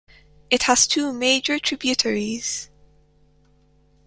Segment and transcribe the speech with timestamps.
[0.49, 2.71] It has two major tributaries.